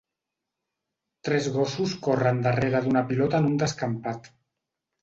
[1.29, 4.37] Tres gossos corren darrere d'una pilota en un descampat.